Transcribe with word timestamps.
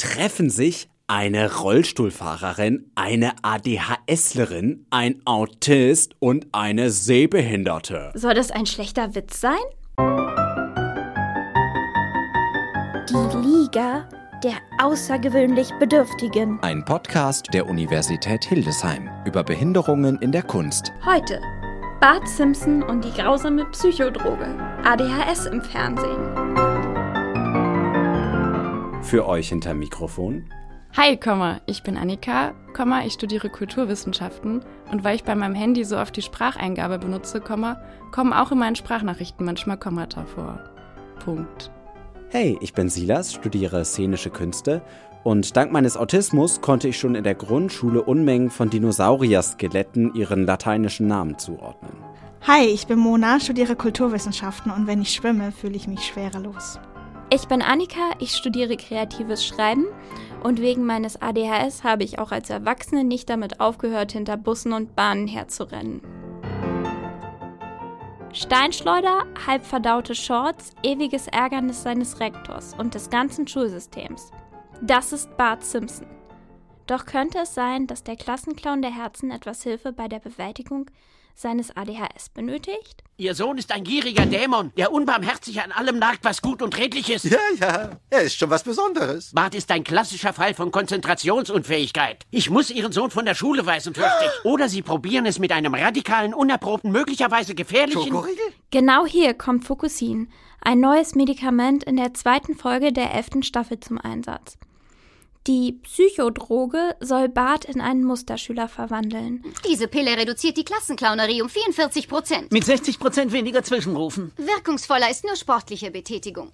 treffen 0.00 0.48
sich 0.48 0.88
eine 1.06 1.52
Rollstuhlfahrerin, 1.58 2.90
eine 2.94 3.32
ADHSlerin, 3.42 4.86
ein 4.90 5.20
Autist 5.26 6.14
und 6.20 6.46
eine 6.52 6.90
Sehbehinderte. 6.90 8.12
Soll 8.14 8.34
das 8.34 8.50
ein 8.50 8.66
schlechter 8.66 9.14
Witz 9.14 9.40
sein? 9.40 9.58
Die 13.08 13.36
Liga 13.36 14.08
der 14.42 14.54
außergewöhnlich 14.78 15.70
Bedürftigen. 15.78 16.58
Ein 16.62 16.82
Podcast 16.82 17.48
der 17.52 17.68
Universität 17.68 18.42
Hildesheim 18.44 19.10
über 19.26 19.44
Behinderungen 19.44 20.16
in 20.22 20.32
der 20.32 20.44
Kunst. 20.44 20.92
Heute 21.04 21.42
Bart 22.00 22.26
Simpson 22.26 22.82
und 22.82 23.04
die 23.04 23.12
grausame 23.12 23.66
Psychodroge. 23.66 24.56
ADHS 24.82 25.44
im 25.44 25.60
Fernsehen. 25.60 26.69
Für 29.10 29.26
euch 29.26 29.48
hinter 29.48 29.74
Mikrofon. 29.74 30.44
Hi, 30.96 31.16
Komma, 31.16 31.60
ich 31.66 31.82
bin 31.82 31.96
Annika, 31.96 32.54
Komma, 32.74 33.04
ich 33.04 33.14
studiere 33.14 33.50
Kulturwissenschaften 33.50 34.64
und 34.92 35.02
weil 35.02 35.16
ich 35.16 35.24
bei 35.24 35.34
meinem 35.34 35.56
Handy 35.56 35.82
so 35.82 35.98
oft 35.98 36.16
die 36.16 36.22
Spracheingabe 36.22 37.00
benutze, 37.00 37.40
Komma, 37.40 37.82
kommen 38.12 38.32
auch 38.32 38.52
in 38.52 38.58
meinen 38.58 38.76
Sprachnachrichten 38.76 39.44
manchmal 39.44 39.78
Kommata 39.78 40.26
vor. 40.26 40.60
Punkt. 41.24 41.72
Hey, 42.28 42.56
ich 42.60 42.72
bin 42.72 42.88
Silas, 42.88 43.34
studiere 43.34 43.84
szenische 43.84 44.30
Künste 44.30 44.80
und 45.24 45.56
dank 45.56 45.72
meines 45.72 45.96
Autismus 45.96 46.60
konnte 46.60 46.86
ich 46.86 46.96
schon 46.96 47.16
in 47.16 47.24
der 47.24 47.34
Grundschule 47.34 48.04
Unmengen 48.04 48.48
von 48.48 48.70
Dinosaurier-Skeletten 48.70 50.14
ihren 50.14 50.46
lateinischen 50.46 51.08
Namen 51.08 51.36
zuordnen. 51.36 51.96
Hi, 52.46 52.64
ich 52.64 52.86
bin 52.86 53.00
Mona, 53.00 53.40
studiere 53.40 53.74
Kulturwissenschaften 53.74 54.70
und 54.70 54.86
wenn 54.86 55.02
ich 55.02 55.12
schwimme, 55.12 55.50
fühle 55.50 55.74
ich 55.74 55.88
mich 55.88 56.06
schwerelos. 56.06 56.78
Ich 57.32 57.46
bin 57.46 57.62
Annika, 57.62 58.10
ich 58.18 58.32
studiere 58.32 58.76
kreatives 58.76 59.46
Schreiben 59.46 59.86
und 60.42 60.60
wegen 60.60 60.84
meines 60.84 61.22
ADHS 61.22 61.84
habe 61.84 62.02
ich 62.02 62.18
auch 62.18 62.32
als 62.32 62.50
Erwachsene 62.50 63.04
nicht 63.04 63.30
damit 63.30 63.60
aufgehört, 63.60 64.10
hinter 64.10 64.36
Bussen 64.36 64.72
und 64.72 64.96
Bahnen 64.96 65.28
herzurennen. 65.28 66.02
Steinschleuder, 68.32 69.26
halbverdaute 69.46 70.16
Shorts, 70.16 70.72
ewiges 70.82 71.28
Ärgernis 71.28 71.84
seines 71.84 72.18
Rektors 72.18 72.74
und 72.76 72.96
des 72.96 73.10
ganzen 73.10 73.46
Schulsystems. 73.46 74.32
Das 74.82 75.12
ist 75.12 75.36
Bart 75.36 75.62
Simpson. 75.64 76.08
Doch 76.88 77.06
könnte 77.06 77.38
es 77.42 77.54
sein, 77.54 77.86
dass 77.86 78.02
der 78.02 78.16
Klassenclown 78.16 78.82
der 78.82 78.92
Herzen 78.92 79.30
etwas 79.30 79.62
Hilfe 79.62 79.92
bei 79.92 80.08
der 80.08 80.18
Bewältigung 80.18 80.90
seines 81.34 81.76
ADHS 81.76 82.28
benötigt? 82.34 83.02
Ihr 83.16 83.34
Sohn 83.34 83.58
ist 83.58 83.70
ein 83.72 83.84
gieriger 83.84 84.24
Dämon, 84.24 84.72
der 84.76 84.92
unbarmherzig 84.92 85.60
an 85.60 85.72
allem 85.72 85.98
nagt, 85.98 86.24
was 86.24 86.40
gut 86.40 86.62
und 86.62 86.78
redlich 86.78 87.10
ist. 87.10 87.24
Ja, 87.26 87.38
ja, 87.60 87.90
er 88.08 88.22
ist 88.22 88.36
schon 88.36 88.48
was 88.50 88.62
Besonderes. 88.62 89.32
Bart 89.32 89.54
ist 89.54 89.70
ein 89.70 89.84
klassischer 89.84 90.32
Fall 90.32 90.54
von 90.54 90.70
Konzentrationsunfähigkeit. 90.70 92.24
Ich 92.30 92.48
muss 92.48 92.70
Ihren 92.70 92.92
Sohn 92.92 93.10
von 93.10 93.26
der 93.26 93.34
Schule 93.34 93.66
weisen, 93.66 93.94
fürchte 93.94 94.24
ich. 94.24 94.44
Oder 94.44 94.68
Sie 94.68 94.82
probieren 94.82 95.26
es 95.26 95.38
mit 95.38 95.52
einem 95.52 95.74
radikalen, 95.74 96.32
unerprobten, 96.32 96.92
möglicherweise 96.92 97.54
gefährlichen... 97.54 98.08
Schokoriegel? 98.08 98.44
Genau 98.70 99.04
hier 99.04 99.34
kommt 99.34 99.66
Fukusin, 99.66 100.30
ein 100.60 100.80
neues 100.80 101.14
Medikament 101.14 101.84
in 101.84 101.96
der 101.96 102.14
zweiten 102.14 102.56
Folge 102.56 102.92
der 102.92 103.12
elften 103.12 103.42
Staffel 103.42 103.80
zum 103.80 103.98
Einsatz. 103.98 104.56
Die 105.46 105.72
Psychodroge 105.72 106.96
soll 107.00 107.30
Bart 107.30 107.64
in 107.64 107.80
einen 107.80 108.04
Musterschüler 108.04 108.68
verwandeln. 108.68 109.42
Diese 109.66 109.88
Pille 109.88 110.14
reduziert 110.14 110.58
die 110.58 110.64
Klassenclownerie 110.64 111.40
um 111.40 111.48
44 111.48 112.08
Prozent. 112.08 112.52
Mit 112.52 112.64
60 112.64 112.98
Prozent 112.98 113.32
weniger 113.32 113.62
Zwischenrufen. 113.62 114.32
Wirkungsvoller 114.36 115.10
ist 115.10 115.24
nur 115.24 115.36
sportliche 115.36 115.90
Betätigung. 115.90 116.52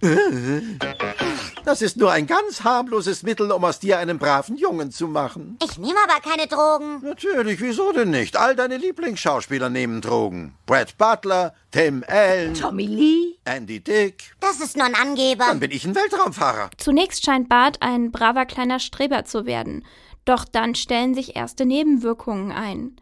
Das 1.65 1.83
ist 1.83 1.97
nur 1.97 2.13
ein 2.13 2.29
ganz 2.29 2.63
harmloses 2.63 3.25
Mittel, 3.25 3.51
um 3.51 3.65
aus 3.65 3.81
dir 3.81 3.99
einen 3.99 4.21
braven 4.21 4.57
Jungen 4.57 4.93
zu 4.93 5.09
machen. 5.09 5.59
Ich 5.65 5.79
nehme 5.79 5.99
aber 6.09 6.21
keine 6.21 6.47
Drogen. 6.47 7.01
Natürlich, 7.03 7.61
wieso 7.61 7.91
denn 7.91 8.11
nicht? 8.11 8.37
All 8.37 8.55
deine 8.55 8.77
Lieblingsschauspieler 8.77 9.69
nehmen 9.69 10.01
Drogen. 10.01 10.55
Brad 10.65 10.97
Butler, 10.97 11.55
Tim 11.73 12.05
Allen, 12.07 12.55
Tommy 12.55 12.87
Lee? 12.87 13.39
Andy 13.45 13.81
Dick. 13.81 14.33
Das 14.41 14.61
ist 14.61 14.77
nur 14.77 14.87
ein 14.87 14.95
Angeber. 14.95 15.47
Dann 15.49 15.61
bin 15.61 15.73
ich 15.73 15.85
ein 15.85 15.95
Weltraumfahrer. 15.95 16.71
Zunächst 16.77 17.25
scheint 17.25 17.49
Bart 17.49 17.79
ein 17.83 18.13
braver 18.13 18.47
kleiner 18.47 18.76
Streber 18.79 19.25
zu 19.25 19.47
werden, 19.47 19.85
doch 20.25 20.45
dann 20.45 20.75
stellen 20.75 21.15
sich 21.15 21.37
erste 21.37 21.65
Nebenwirkungen 21.67 22.53
ein. 22.53 22.97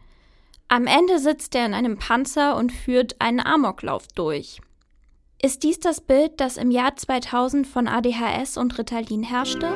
Am 0.67 0.87
Ende 0.87 1.19
sitzt 1.19 1.55
er 1.55 1.65
in 1.65 1.73
einem 1.73 1.97
Panzer 1.97 2.55
und 2.55 2.71
führt 2.71 3.21
einen 3.21 3.39
Amoklauf 3.39 4.07
durch. 4.15 4.61
Ist 5.41 5.63
dies 5.63 5.79
das 5.79 6.01
Bild, 6.01 6.39
das 6.39 6.57
im 6.57 6.71
Jahr 6.71 6.95
2000 6.95 7.67
von 7.67 7.87
ADHS 7.87 8.57
und 8.57 8.77
Ritalin 8.79 9.21
herrschte? 9.21 9.69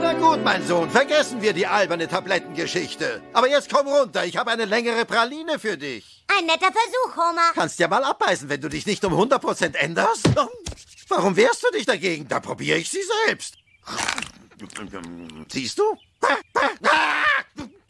Na 0.00 0.14
gut, 0.14 0.42
mein 0.42 0.66
Sohn, 0.66 0.88
vergessen 0.88 1.42
wir 1.42 1.52
die 1.52 1.66
alberne 1.66 2.08
Tablettengeschichte. 2.08 3.20
Aber 3.34 3.50
jetzt 3.50 3.70
komm 3.70 3.86
runter, 3.86 4.24
ich 4.24 4.38
habe 4.38 4.50
eine 4.50 4.64
längere 4.64 5.04
Praline 5.04 5.58
für 5.58 5.76
dich. 5.76 6.24
Ein 6.38 6.46
netter 6.46 6.72
Versuch, 6.72 7.16
Homer. 7.16 7.52
Kannst 7.54 7.78
ja 7.78 7.88
mal 7.88 8.02
abbeißen, 8.02 8.48
wenn 8.48 8.62
du 8.62 8.68
dich 8.70 8.86
nicht 8.86 9.04
um 9.04 9.12
100% 9.12 9.74
änderst. 9.74 10.30
Warum 11.08 11.36
wehrst 11.36 11.64
du 11.64 11.76
dich 11.76 11.84
dagegen? 11.84 12.28
Da 12.28 12.40
probiere 12.40 12.78
ich 12.78 12.88
sie 12.88 13.02
selbst. 13.26 13.56
Siehst 15.48 15.78
du? 15.78 15.84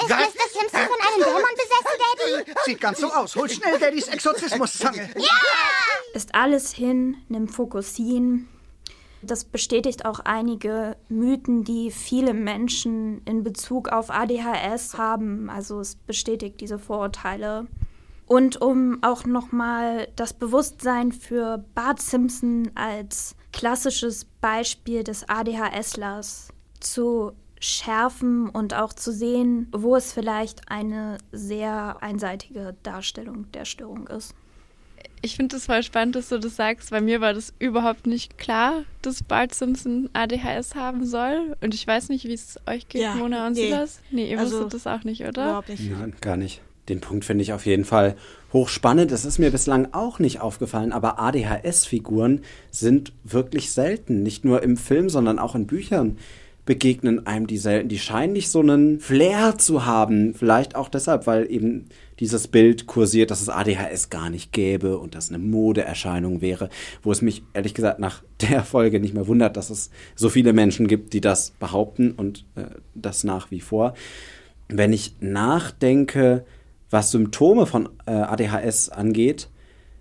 Ist 0.02 0.08
Mr. 0.08 0.48
Simpson 0.52 0.80
von 0.86 1.00
einem 1.00 1.24
Dämon 1.24 1.54
besessen, 1.56 2.44
Daddy? 2.44 2.52
Sieht 2.64 2.80
ganz 2.80 3.00
so 3.00 3.12
aus. 3.12 3.36
Hol 3.36 3.48
schnell 3.48 3.78
Daddys 3.78 4.08
Exorzismuszange. 4.08 5.10
Ist 6.14 6.34
alles 6.34 6.72
hin, 6.72 7.16
nimm 7.28 7.48
Fokusin. 7.48 8.48
Das 9.22 9.44
bestätigt 9.44 10.06
auch 10.06 10.20
einige 10.20 10.96
Mythen, 11.08 11.64
die 11.64 11.90
viele 11.90 12.32
Menschen 12.32 13.22
in 13.26 13.44
Bezug 13.44 13.88
auf 13.88 14.10
ADHS 14.10 14.96
haben. 14.96 15.50
Also 15.50 15.80
es 15.80 15.96
bestätigt 15.96 16.60
diese 16.60 16.78
Vorurteile. 16.78 17.66
Und 18.26 18.62
um 18.62 19.02
auch 19.02 19.24
nochmal 19.26 20.08
das 20.16 20.32
Bewusstsein 20.32 21.12
für 21.12 21.64
Bart 21.74 22.00
Simpson 22.00 22.70
als 22.74 23.34
klassisches 23.52 24.24
Beispiel 24.40 25.04
des 25.04 25.28
ADHSlers 25.28 26.48
zu 26.80 27.32
schärfen 27.60 28.48
und 28.48 28.74
auch 28.74 28.92
zu 28.92 29.12
sehen, 29.12 29.68
wo 29.72 29.94
es 29.94 30.12
vielleicht 30.12 30.70
eine 30.70 31.18
sehr 31.30 31.98
einseitige 32.00 32.74
Darstellung 32.82 33.46
der 33.52 33.66
Störung 33.66 34.06
ist. 34.06 34.34
Ich 35.22 35.36
finde 35.36 35.56
es 35.56 35.66
voll 35.66 35.82
spannend, 35.82 36.16
dass 36.16 36.30
du 36.30 36.38
das 36.38 36.56
sagst. 36.56 36.90
Bei 36.90 37.02
mir 37.02 37.20
war 37.20 37.34
das 37.34 37.52
überhaupt 37.58 38.06
nicht 38.06 38.38
klar, 38.38 38.84
dass 39.02 39.22
Bart 39.22 39.54
Simpson 39.54 40.08
ADHS 40.14 40.74
haben 40.74 41.04
soll. 41.04 41.56
Und 41.60 41.74
ich 41.74 41.86
weiß 41.86 42.08
nicht, 42.08 42.24
wie 42.24 42.32
es 42.32 42.58
euch 42.66 42.88
geht, 42.88 43.02
Ja, 43.02 43.14
Mona 43.14 43.46
und 43.46 43.52
nee. 43.52 43.66
Silas. 43.66 44.00
Nee, 44.10 44.30
ihr 44.30 44.38
Also, 44.38 44.56
wusstet 44.56 44.74
das 44.74 44.86
auch 44.86 45.04
nicht, 45.04 45.22
oder? 45.26 45.44
Überhaupt 45.44 45.68
nicht. 45.68 45.90
Nein, 45.90 46.14
gar 46.22 46.38
nicht. 46.38 46.62
Den 46.88 47.02
Punkt 47.02 47.26
finde 47.26 47.42
ich 47.42 47.52
auf 47.52 47.66
jeden 47.66 47.84
Fall 47.84 48.16
hochspannend. 48.54 49.12
Es 49.12 49.26
ist 49.26 49.38
mir 49.38 49.50
bislang 49.50 49.88
auch 49.92 50.18
nicht 50.18 50.40
aufgefallen, 50.40 50.92
aber 50.92 51.18
ADHS-Figuren 51.18 52.40
sind 52.70 53.12
wirklich 53.22 53.72
selten. 53.72 54.22
Nicht 54.22 54.46
nur 54.46 54.62
im 54.62 54.78
Film, 54.78 55.10
sondern 55.10 55.38
auch 55.38 55.54
in 55.54 55.66
Büchern 55.66 56.16
begegnen 56.66 57.26
einem 57.26 57.46
die 57.46 57.58
selten. 57.58 57.88
Die 57.88 57.98
scheinen 57.98 58.32
nicht 58.32 58.50
so 58.50 58.60
einen 58.60 59.00
Flair 59.00 59.58
zu 59.58 59.86
haben. 59.86 60.34
Vielleicht 60.34 60.76
auch 60.76 60.88
deshalb, 60.88 61.26
weil 61.26 61.50
eben 61.50 61.86
dieses 62.20 62.48
Bild 62.48 62.86
kursiert, 62.86 63.30
dass 63.30 63.40
es 63.40 63.48
ADHS 63.48 64.10
gar 64.10 64.30
nicht 64.30 64.52
gäbe 64.52 64.98
und 64.98 65.14
das 65.14 65.30
eine 65.30 65.38
Modeerscheinung 65.38 66.42
wäre, 66.42 66.68
wo 67.02 67.10
es 67.10 67.22
mich 67.22 67.42
ehrlich 67.54 67.74
gesagt 67.74 67.98
nach 67.98 68.22
der 68.50 68.62
Folge 68.62 69.00
nicht 69.00 69.14
mehr 69.14 69.26
wundert, 69.26 69.56
dass 69.56 69.70
es 69.70 69.90
so 70.14 70.28
viele 70.28 70.52
Menschen 70.52 70.86
gibt, 70.86 71.12
die 71.12 71.20
das 71.20 71.52
behaupten 71.58 72.12
und 72.12 72.44
äh, 72.56 72.64
das 72.94 73.24
nach 73.24 73.50
wie 73.50 73.60
vor. 73.60 73.94
Wenn 74.68 74.92
ich 74.92 75.16
nachdenke, 75.20 76.44
was 76.90 77.10
Symptome 77.10 77.66
von 77.66 77.88
äh, 78.06 78.12
ADHS 78.12 78.90
angeht, 78.90 79.48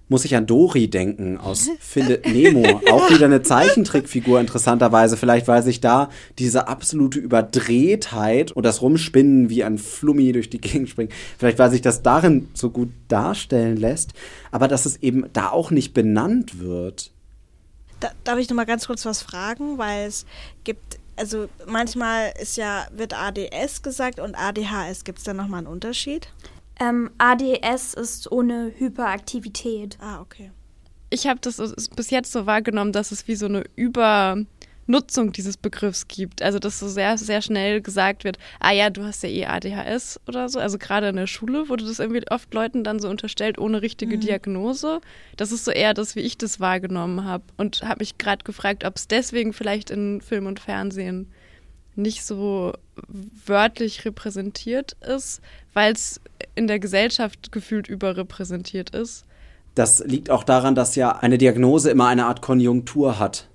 muss 0.09 0.25
ich 0.25 0.36
an 0.36 0.47
Dory 0.47 0.90
denken 0.90 1.38
aus 1.38 1.70
Findet 1.80 2.28
Nemo. 2.28 2.81
Auch 2.92 3.09
wieder 3.12 3.25
eine 3.25 3.44
Zeichentrickfigur, 3.44 4.40
interessanterweise. 4.40 5.16
Vielleicht, 5.16 5.47
weil 5.47 5.64
sich 5.64 5.80
da 5.80 6.09
diese 6.40 6.68
absolute 6.68 7.20
Überdrehtheit 7.20 8.51
und 8.51 8.66
das 8.66 8.81
Rumspinnen 8.81 9.50
wie 9.50 9.63
ein 9.63 9.78
Flummi 9.78 10.31
durch 10.31 10.50
die 10.50 10.60
Gegend 10.60 10.89
springt, 10.89 11.13
vielleicht, 11.38 11.60
weil 11.60 11.69
sich 11.69 11.81
das 11.81 12.01
darin 12.01 12.50
so 12.54 12.72
gut 12.72 12.89
darstellen 13.07 13.78
lässt, 13.78 14.13
aber 14.51 14.68
dass 14.68 14.86
es 14.86 14.98
eben 14.98 15.25
da 15.31 15.50
auch 15.50 15.72
nicht 15.72 15.94
benannt 15.94 16.60
wird. 16.60 17.12
Da, 18.00 18.10
darf 18.24 18.39
ich 18.39 18.50
noch 18.50 18.56
mal 18.56 18.66
ganz 18.66 18.88
kurz 18.88 19.06
was 19.06 19.22
fragen, 19.22 19.78
weil 19.78 20.07
es 20.07 20.25
gibt, 20.63 21.00
also 21.18 21.48
manchmal 21.68 22.34
ist 22.42 22.57
ja, 22.57 22.88
wird 22.95 23.13
ADS 23.13 23.81
gesagt 23.84 24.19
und 24.19 24.36
ADHS. 24.36 25.04
Gibt 25.04 25.19
es 25.19 25.25
da 25.25 25.34
nochmal 25.34 25.60
einen 25.60 25.68
Unterschied? 25.68 26.30
Ähm, 26.80 27.12
ADS 27.18 27.94
ist 27.94 28.31
ohne 28.31 28.72
Hyperaktivität. 28.78 29.98
Ah, 30.00 30.22
okay. 30.22 30.52
Ich 31.10 31.28
habe 31.28 31.40
das 31.42 31.58
bis 31.96 32.10
jetzt 32.10 32.31
so 32.31 32.46
wahrgenommen, 32.46 32.94
dass 32.94 33.12
es 33.12 33.28
wie 33.28 33.36
so 33.36 33.48
eine 33.48 33.64
Übernutzung 33.76 35.31
dieses 35.34 35.58
Begriffs 35.58 36.08
gibt. 36.08 36.42
Also, 36.42 36.60
dass 36.60 36.80
so 36.80 36.88
sehr, 36.88 37.18
sehr 37.18 37.42
schnell 37.42 37.81
gesagt 37.81 38.24
wird, 38.24 38.38
ah 38.60 38.72
ja, 38.72 38.90
du 38.90 39.04
hast 39.04 39.24
ja 39.24 39.30
eh 39.30 39.46
ADHS 39.46 40.22
oder 40.28 40.48
so. 40.48 40.60
Also 40.60 40.78
gerade 40.78 41.10
in 41.10 41.18
der 41.18 41.28
Schule 41.28 41.68
wurde 41.68 41.84
das 41.84 42.00
irgendwie 42.00 42.24
oft 42.30 42.54
Leuten 42.54 42.84
dann 42.84 43.00
so 43.00 43.10
unterstellt, 43.10 43.58
ohne 43.58 43.82
richtige 43.82 44.18
Diagnose. 44.18 45.02
Das 45.36 45.52
ist 45.52 45.66
so 45.66 45.72
eher 45.72 45.94
das, 45.94 46.16
wie 46.16 46.22
ich 46.22 46.38
das 46.38 46.60
wahrgenommen 46.60 47.25
habe. 47.25 47.44
Und 47.58 47.82
habe 47.84 48.00
mich 48.00 48.18
gerade 48.18 48.44
gefragt, 48.44 48.86
ob 48.86 48.96
es 48.96 49.08
deswegen 49.08 49.52
vielleicht 49.52 49.90
in 49.90 50.22
Film 50.22 50.46
und 50.46 50.60
Fernsehen 50.60 51.30
nicht 51.96 52.24
so 52.24 52.74
wörtlich 53.46 54.06
repräsentiert 54.06 54.94
ist, 55.02 55.42
weil 55.74 55.94
es 55.94 56.22
in 56.60 56.68
der 56.68 56.80
Gesellschaft 56.80 57.52
gefühlt 57.52 57.88
überrepräsentiert 57.88 58.92
ist. 58.92 59.26
Das 59.76 60.04
liegt 60.06 60.30
auch 60.30 60.44
daran, 60.44 60.76
dass 60.76 60.96
ja 60.96 61.12
eine 61.12 61.38
Diagnose 61.38 61.90
immer 61.90 62.08
eine 62.08 62.26
Art 62.26 62.42
Konjunktur 62.42 63.18
hat. 63.18 63.48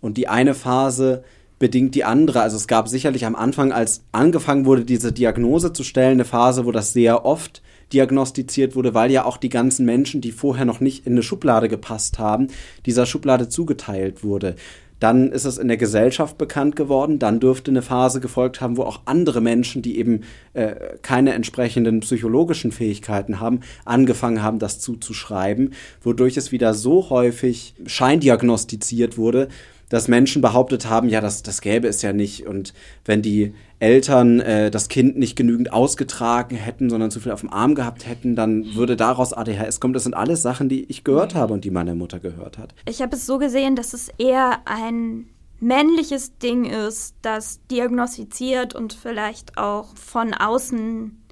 Und 0.00 0.16
die 0.16 0.26
eine 0.26 0.54
Phase 0.54 1.22
bedingt 1.58 1.94
die 1.94 2.04
andere. 2.04 2.40
Also 2.40 2.56
es 2.56 2.66
gab 2.66 2.88
sicherlich 2.88 3.26
am 3.26 3.36
Anfang, 3.36 3.72
als 3.72 4.02
angefangen 4.10 4.64
wurde, 4.64 4.86
diese 4.86 5.12
Diagnose 5.12 5.74
zu 5.74 5.84
stellen, 5.84 6.12
eine 6.12 6.24
Phase, 6.24 6.64
wo 6.64 6.72
das 6.72 6.94
sehr 6.94 7.26
oft 7.26 7.62
diagnostiziert 7.92 8.74
wurde, 8.74 8.94
weil 8.94 9.10
ja 9.10 9.24
auch 9.26 9.36
die 9.36 9.48
ganzen 9.50 9.84
Menschen, 9.84 10.22
die 10.22 10.32
vorher 10.32 10.64
noch 10.64 10.80
nicht 10.80 11.06
in 11.06 11.12
eine 11.12 11.22
Schublade 11.22 11.68
gepasst 11.68 12.18
haben, 12.18 12.48
dieser 12.86 13.04
Schublade 13.04 13.48
zugeteilt 13.48 14.24
wurde. 14.24 14.56
Dann 15.00 15.30
ist 15.30 15.44
es 15.44 15.58
in 15.58 15.68
der 15.68 15.76
Gesellschaft 15.76 16.38
bekannt 16.38 16.76
geworden. 16.76 17.18
Dann 17.18 17.40
dürfte 17.40 17.70
eine 17.70 17.82
Phase 17.82 18.20
gefolgt 18.20 18.60
haben, 18.60 18.76
wo 18.76 18.82
auch 18.82 19.02
andere 19.04 19.40
Menschen, 19.40 19.82
die 19.82 19.98
eben 19.98 20.22
äh, 20.54 20.74
keine 21.02 21.34
entsprechenden 21.34 22.00
psychologischen 22.00 22.72
Fähigkeiten 22.72 23.40
haben, 23.40 23.60
angefangen 23.84 24.42
haben, 24.42 24.58
das 24.58 24.80
zuzuschreiben, 24.80 25.74
wodurch 26.02 26.36
es 26.36 26.52
wieder 26.52 26.74
so 26.74 27.10
häufig 27.10 27.74
scheindiagnostiziert 27.84 29.18
wurde, 29.18 29.48
dass 29.88 30.08
Menschen 30.08 30.42
behauptet 30.42 30.88
haben, 30.88 31.08
ja, 31.08 31.20
das, 31.20 31.42
das 31.42 31.60
gäbe 31.60 31.88
es 31.88 32.02
ja 32.02 32.12
nicht. 32.12 32.46
Und 32.46 32.74
wenn 33.04 33.22
die 33.22 33.54
Eltern 33.78 34.40
äh, 34.40 34.70
das 34.70 34.88
Kind 34.88 35.16
nicht 35.16 35.36
genügend 35.36 35.72
ausgetragen 35.72 36.56
hätten, 36.56 36.90
sondern 36.90 37.10
zu 37.10 37.20
viel 37.20 37.32
auf 37.32 37.40
dem 37.40 37.52
Arm 37.52 37.74
gehabt 37.74 38.06
hätten, 38.06 38.34
dann 38.34 38.74
würde 38.74 38.96
daraus 38.96 39.32
ADHS 39.32 39.80
kommen. 39.80 39.94
Das 39.94 40.04
sind 40.04 40.14
alles 40.14 40.42
Sachen, 40.42 40.68
die 40.68 40.84
ich 40.84 41.04
gehört 41.04 41.34
habe 41.34 41.54
und 41.54 41.64
die 41.64 41.70
meine 41.70 41.94
Mutter 41.94 42.18
gehört 42.18 42.58
hat. 42.58 42.74
Ich 42.88 43.02
habe 43.02 43.14
es 43.14 43.26
so 43.26 43.38
gesehen, 43.38 43.76
dass 43.76 43.92
es 43.92 44.08
eher 44.18 44.60
ein 44.64 45.26
männliches 45.60 46.36
Ding 46.38 46.64
ist, 46.64 47.14
das 47.22 47.60
diagnostiziert 47.70 48.74
und 48.74 48.92
vielleicht 48.92 49.56
auch 49.56 49.96
von 49.96 50.34
außen 50.34 51.22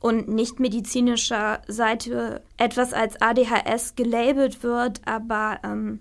und 0.00 0.28
nicht 0.28 0.60
medizinischer 0.60 1.60
Seite 1.66 2.42
etwas 2.56 2.92
als 2.92 3.20
ADHS 3.20 3.96
gelabelt 3.96 4.62
wird, 4.62 5.00
aber 5.04 5.58
ähm, 5.64 6.00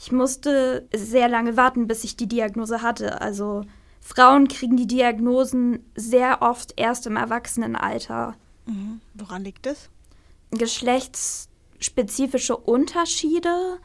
ich 0.00 0.12
musste 0.12 0.86
sehr 0.94 1.28
lange 1.28 1.56
warten, 1.56 1.88
bis 1.88 2.04
ich 2.04 2.16
die 2.16 2.28
Diagnose 2.28 2.82
hatte. 2.82 3.20
Also 3.20 3.62
Frauen 4.00 4.46
kriegen 4.46 4.76
die 4.76 4.86
Diagnosen 4.86 5.84
sehr 5.96 6.40
oft 6.40 6.74
erst 6.76 7.06
im 7.06 7.16
Erwachsenenalter. 7.16 8.36
Mhm. 8.66 9.00
Woran 9.14 9.42
liegt 9.42 9.66
es? 9.66 9.90
Geschlechtsspezifische 10.52 12.56
Unterschiede. 12.56 13.78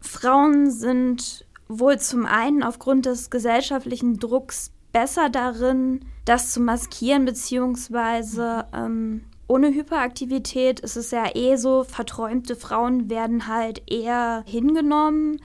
Frauen 0.00 0.70
sind 0.70 1.46
wohl 1.68 2.00
zum 2.00 2.26
einen 2.26 2.64
aufgrund 2.64 3.06
des 3.06 3.30
gesellschaftlichen 3.30 4.18
Drucks 4.18 4.72
besser 4.92 5.30
darin, 5.30 6.04
das 6.24 6.52
zu 6.52 6.60
maskieren, 6.60 7.24
beziehungsweise 7.24 8.66
ähm, 8.74 9.22
ohne 9.46 9.68
Hyperaktivität 9.68 10.80
ist 10.80 10.96
es 10.96 11.12
ja 11.12 11.26
eh 11.34 11.54
so, 11.56 11.84
verträumte 11.84 12.56
Frauen 12.56 13.08
werden 13.08 13.46
halt 13.46 13.88
eher 13.88 14.42
hingenommen. 14.46 15.40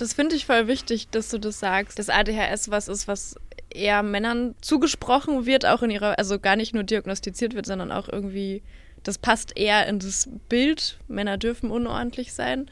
Das 0.00 0.14
finde 0.14 0.34
ich 0.34 0.46
voll 0.46 0.66
wichtig, 0.66 1.10
dass 1.10 1.28
du 1.28 1.36
das 1.36 1.60
sagst, 1.60 1.98
dass 1.98 2.08
ADHS 2.08 2.70
was 2.70 2.88
ist, 2.88 3.06
was 3.06 3.36
eher 3.68 4.02
Männern 4.02 4.54
zugesprochen 4.62 5.44
wird, 5.44 5.66
auch 5.66 5.82
in 5.82 5.90
ihrer, 5.90 6.18
also 6.18 6.38
gar 6.38 6.56
nicht 6.56 6.72
nur 6.72 6.84
diagnostiziert 6.84 7.54
wird, 7.54 7.66
sondern 7.66 7.92
auch 7.92 8.08
irgendwie, 8.08 8.62
das 9.02 9.18
passt 9.18 9.58
eher 9.58 9.86
in 9.86 9.98
das 9.98 10.30
Bild, 10.48 10.98
Männer 11.06 11.36
dürfen 11.36 11.70
unordentlich 11.70 12.32
sein. 12.32 12.70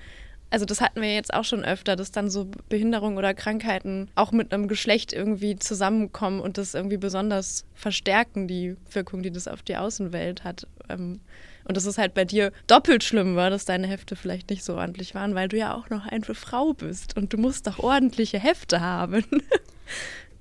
Also 0.48 0.64
das 0.64 0.80
hatten 0.80 1.02
wir 1.02 1.14
jetzt 1.14 1.34
auch 1.34 1.44
schon 1.44 1.66
öfter, 1.66 1.96
dass 1.96 2.12
dann 2.12 2.30
so 2.30 2.48
Behinderungen 2.70 3.18
oder 3.18 3.34
Krankheiten 3.34 4.08
auch 4.14 4.32
mit 4.32 4.54
einem 4.54 4.66
Geschlecht 4.66 5.12
irgendwie 5.12 5.56
zusammenkommen 5.56 6.40
und 6.40 6.56
das 6.56 6.72
irgendwie 6.72 6.96
besonders 6.96 7.66
verstärken, 7.74 8.48
die 8.48 8.74
Wirkung, 8.90 9.22
die 9.22 9.30
das 9.30 9.48
auf 9.48 9.60
die 9.60 9.76
Außenwelt 9.76 10.44
hat. 10.44 10.66
Ähm, 10.88 11.20
und 11.68 11.76
dass 11.76 11.84
es 11.84 11.98
halt 11.98 12.14
bei 12.14 12.24
dir 12.24 12.50
doppelt 12.66 13.04
schlimm 13.04 13.36
war, 13.36 13.50
dass 13.50 13.66
deine 13.66 13.86
Hefte 13.86 14.16
vielleicht 14.16 14.50
nicht 14.50 14.64
so 14.64 14.76
ordentlich 14.76 15.14
waren, 15.14 15.34
weil 15.34 15.48
du 15.48 15.58
ja 15.58 15.74
auch 15.74 15.90
noch 15.90 16.06
eine 16.06 16.34
Frau 16.34 16.72
bist 16.72 17.16
und 17.16 17.32
du 17.32 17.36
musst 17.36 17.66
doch 17.66 17.78
ordentliche 17.78 18.40
Hefte 18.40 18.80
haben. 18.80 19.24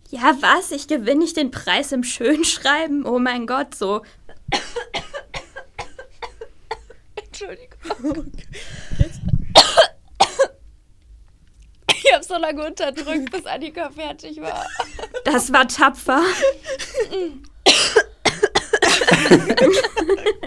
Ja, 0.09 0.37
was? 0.39 0.71
Ich 0.71 0.87
gewinne 0.87 1.19
nicht 1.19 1.35
den 1.35 1.51
Preis 1.51 1.91
im 1.91 2.01
Schönschreiben? 2.01 3.05
Oh 3.05 3.19
mein 3.19 3.45
Gott, 3.45 3.75
so. 3.75 4.03
Entschuldigung. 7.25 8.31
Ich 12.03 12.13
habe 12.13 12.23
so 12.23 12.37
lange 12.37 12.65
unterdrückt, 12.65 13.31
bis 13.31 13.45
Annika 13.45 13.89
fertig 13.89 14.39
war. 14.39 14.65
Das 15.25 15.51
war 15.51 15.67
tapfer. 15.67 16.21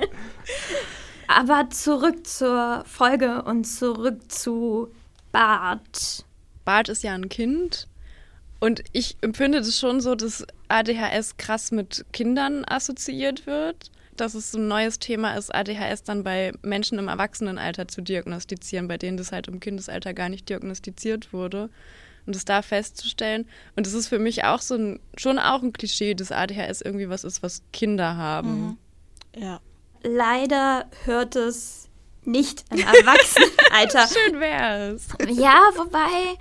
Aber 1.32 1.70
zurück 1.70 2.26
zur 2.26 2.82
Folge 2.86 3.42
und 3.44 3.62
zurück 3.64 4.32
zu 4.32 4.88
Bart. 5.30 6.24
Bart 6.64 6.88
ist 6.88 7.04
ja 7.04 7.14
ein 7.14 7.28
Kind. 7.28 7.86
Und 8.58 8.82
ich 8.92 9.16
empfinde 9.20 9.58
das 9.58 9.78
schon 9.78 10.00
so, 10.00 10.16
dass 10.16 10.44
ADHS 10.66 11.36
krass 11.36 11.70
mit 11.70 12.04
Kindern 12.12 12.64
assoziiert 12.64 13.46
wird. 13.46 13.92
Dass 14.16 14.34
es 14.34 14.54
ein 14.54 14.66
neues 14.66 14.98
Thema 14.98 15.34
ist, 15.36 15.54
ADHS 15.54 16.02
dann 16.02 16.24
bei 16.24 16.52
Menschen 16.62 16.98
im 16.98 17.06
Erwachsenenalter 17.06 17.86
zu 17.86 18.00
diagnostizieren, 18.00 18.88
bei 18.88 18.98
denen 18.98 19.16
das 19.16 19.30
halt 19.30 19.46
im 19.46 19.60
Kindesalter 19.60 20.14
gar 20.14 20.30
nicht 20.30 20.48
diagnostiziert 20.48 21.32
wurde. 21.32 21.70
Und 22.26 22.34
das 22.34 22.44
da 22.44 22.60
festzustellen. 22.60 23.46
Und 23.76 23.86
das 23.86 23.94
ist 23.94 24.08
für 24.08 24.18
mich 24.18 24.42
auch 24.42 24.60
so 24.60 24.74
ein, 24.74 24.98
schon 25.16 25.38
auch 25.38 25.62
ein 25.62 25.72
Klischee, 25.72 26.14
dass 26.14 26.32
ADHS 26.32 26.80
irgendwie 26.80 27.08
was 27.08 27.22
ist, 27.22 27.44
was 27.44 27.62
Kinder 27.72 28.16
haben. 28.16 28.60
Mhm. 28.60 28.78
Ja 29.40 29.60
leider 30.02 30.86
hört 31.04 31.36
es 31.36 31.88
nicht 32.24 32.64
im 32.70 32.78
Erwachsenenalter. 32.78 34.06
Schön 34.30 34.40
wär's. 34.40 35.08
Ja, 35.28 35.60
wobei, 35.76 36.36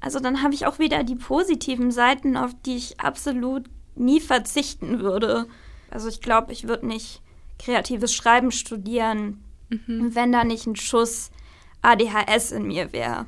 also 0.00 0.20
dann 0.20 0.42
habe 0.42 0.54
ich 0.54 0.66
auch 0.66 0.78
wieder 0.78 1.04
die 1.04 1.16
positiven 1.16 1.90
Seiten, 1.90 2.36
auf 2.36 2.52
die 2.64 2.76
ich 2.76 3.00
absolut 3.00 3.64
nie 3.94 4.20
verzichten 4.20 5.00
würde. 5.00 5.46
Also 5.90 6.08
ich 6.08 6.20
glaube, 6.20 6.52
ich 6.52 6.68
würde 6.68 6.86
nicht 6.86 7.22
kreatives 7.58 8.14
Schreiben 8.14 8.52
studieren, 8.52 9.42
mhm. 9.68 10.14
wenn 10.14 10.32
da 10.32 10.44
nicht 10.44 10.66
ein 10.66 10.76
Schuss 10.76 11.30
ADHS 11.82 12.52
in 12.52 12.66
mir 12.66 12.92
wäre. 12.92 13.26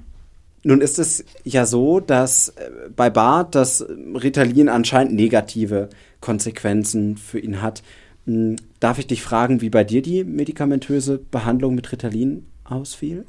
Nun 0.62 0.83
ist 0.83 0.99
es 0.99 1.25
ja 1.43 1.65
so, 1.65 2.00
dass 2.00 2.50
äh, 2.50 2.71
bei 2.94 3.09
Bart 3.09 3.55
das 3.55 3.85
Ritalin 3.88 4.69
anscheinend 4.69 5.15
negative 5.15 5.88
Konsequenzen 6.21 7.17
für 7.17 7.38
ihn 7.38 7.62
hat. 7.62 7.83
Hm, 8.27 8.57
darf 8.81 8.99
ich 8.99 9.07
dich 9.07 9.23
fragen, 9.23 9.61
wie 9.61 9.71
bei 9.71 9.85
dir 9.85 10.03
die 10.03 10.25
medikamentöse 10.25 11.19
Behandlung 11.19 11.75
mit 11.75 11.91
Ritalin 11.91 12.47
ausfiel? 12.65 13.27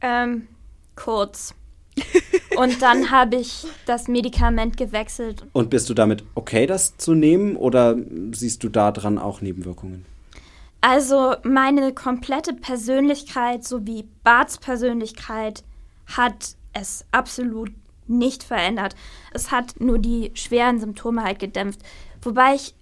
Ähm, 0.00 0.48
kurz. 0.96 1.54
Und 2.56 2.82
dann 2.82 3.10
habe 3.10 3.36
ich 3.36 3.66
das 3.86 4.08
Medikament 4.08 4.76
gewechselt. 4.76 5.44
Und 5.52 5.70
bist 5.70 5.88
du 5.90 5.94
damit 5.94 6.24
okay, 6.34 6.66
das 6.66 6.96
zu 6.96 7.14
nehmen 7.14 7.56
oder 7.56 7.96
siehst 8.32 8.62
du 8.64 8.68
daran 8.68 9.18
auch 9.18 9.40
Nebenwirkungen? 9.40 10.04
Also 10.80 11.36
meine 11.44 11.92
komplette 11.94 12.54
Persönlichkeit 12.54 13.64
sowie 13.64 14.04
Barts 14.24 14.58
Persönlichkeit 14.58 15.62
hat 16.06 16.56
es 16.72 17.04
absolut 17.12 17.70
nicht 18.08 18.42
verändert. 18.42 18.96
Es 19.32 19.50
hat 19.50 19.80
nur 19.80 19.98
die 19.98 20.32
schweren 20.34 20.80
Symptome 20.80 21.22
halt 21.22 21.38
gedämpft. 21.38 21.80
Wobei 22.20 22.54
ich 22.54 22.74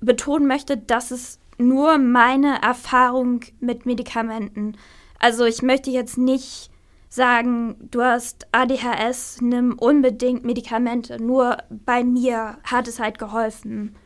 betonen 0.00 0.46
möchte, 0.46 0.76
dass 0.76 1.10
es 1.10 1.38
nur 1.58 1.98
meine 1.98 2.62
Erfahrung 2.62 3.40
mit 3.60 3.86
Medikamenten. 3.86 4.76
Also 5.18 5.44
ich 5.44 5.62
möchte 5.62 5.90
jetzt 5.90 6.18
nicht 6.18 6.70
sagen, 7.08 7.76
du 7.90 8.02
hast 8.02 8.46
ADHS, 8.52 9.40
nimm 9.40 9.78
unbedingt 9.78 10.44
Medikamente. 10.44 11.22
Nur 11.22 11.56
bei 11.70 12.04
mir 12.04 12.58
hat 12.64 12.88
es 12.88 13.00
halt 13.00 13.18
geholfen. 13.18 13.96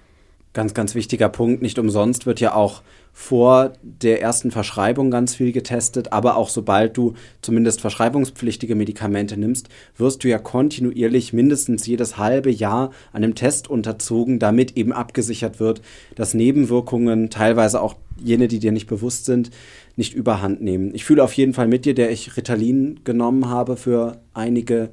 Ganz, 0.53 0.75
ganz 0.75 0.95
wichtiger 0.95 1.29
Punkt. 1.29 1.63
Nicht 1.63 1.79
umsonst 1.79 2.27
wird 2.27 2.41
ja 2.41 2.55
auch 2.55 2.83
vor 3.13 3.75
der 3.83 4.23
ersten 4.23 4.51
Verschreibung 4.51 5.11
ganz 5.11 5.35
viel 5.35 5.53
getestet, 5.53 6.13
aber 6.13 6.37
auch 6.37 6.49
sobald 6.49 6.97
du 6.97 7.15
zumindest 7.43 7.81
verschreibungspflichtige 7.81 8.75
Medikamente 8.75 9.37
nimmst, 9.37 9.69
wirst 9.97 10.25
du 10.25 10.29
ja 10.29 10.39
kontinuierlich 10.39 11.33
mindestens 11.33 11.87
jedes 11.87 12.17
halbe 12.17 12.51
Jahr 12.51 12.91
einem 13.13 13.35
Test 13.35 13.69
unterzogen, 13.69 14.39
damit 14.39 14.77
eben 14.77 14.93
abgesichert 14.93 15.61
wird, 15.61 15.83
dass 16.15 16.35
Nebenwirkungen, 16.35 17.31
teilweise 17.31 17.83
auch 17.83 17.97
jene, 18.23 18.49
die 18.49 18.59
dir 18.59 18.73
nicht 18.73 18.87
bewusst 18.87 19.25
sind, 19.25 19.51
nicht 19.97 20.15
überhand 20.15 20.63
nehmen. 20.63 20.95
Ich 20.95 21.05
fühle 21.05 21.25
auf 21.25 21.33
jeden 21.33 21.53
Fall 21.53 21.69
mit 21.69 21.85
dir, 21.85 21.95
der 21.95 22.11
ich 22.11 22.37
Ritalin 22.37 23.01
genommen 23.05 23.49
habe 23.49 23.77
für 23.77 24.21
einige 24.35 24.75
Jahre, 24.75 24.91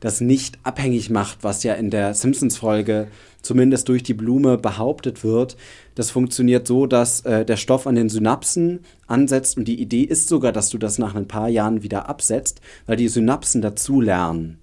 das 0.00 0.20
nicht 0.20 0.58
abhängig 0.62 1.10
macht, 1.10 1.38
was 1.42 1.62
ja 1.62 1.74
in 1.74 1.90
der 1.90 2.14
Simpsons-Folge 2.14 3.08
zumindest 3.42 3.88
durch 3.88 4.02
die 4.02 4.14
Blume 4.14 4.58
behauptet 4.58 5.24
wird. 5.24 5.56
Das 5.94 6.10
funktioniert 6.10 6.66
so, 6.66 6.86
dass 6.86 7.22
äh, 7.22 7.44
der 7.44 7.56
Stoff 7.56 7.86
an 7.86 7.94
den 7.94 8.08
Synapsen 8.08 8.80
ansetzt 9.06 9.56
und 9.56 9.66
die 9.66 9.80
Idee 9.80 10.02
ist 10.02 10.28
sogar, 10.28 10.52
dass 10.52 10.68
du 10.68 10.78
das 10.78 10.98
nach 10.98 11.14
ein 11.14 11.28
paar 11.28 11.48
Jahren 11.48 11.82
wieder 11.82 12.08
absetzt, 12.08 12.60
weil 12.86 12.96
die 12.96 13.08
Synapsen 13.08 13.62
dazu 13.62 14.00
lernen. 14.00 14.58